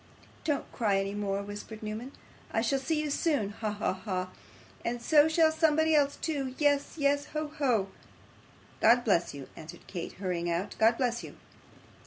'Don't 0.45 0.71
cry 0.71 0.97
any 0.99 1.13
more,' 1.13 1.43
whispered 1.43 1.83
Newman. 1.83 2.11
'I 2.53 2.61
shall 2.63 2.79
see 2.79 2.99
you 3.03 3.11
soon. 3.11 3.49
Ha! 3.51 3.69
ha! 3.69 3.93
ha! 3.93 4.31
And 4.83 4.99
so 4.99 5.27
shall 5.27 5.51
somebody 5.51 5.93
else 5.93 6.15
too. 6.15 6.55
Yes, 6.57 6.95
yes. 6.97 7.25
Ho! 7.33 7.49
ho!' 7.59 7.89
'God 8.79 9.05
bless 9.05 9.35
you,' 9.35 9.47
answered 9.55 9.85
Kate, 9.85 10.13
hurrying 10.13 10.49
out, 10.49 10.75
'God 10.79 10.97
bless 10.97 11.23
you. 11.23 11.35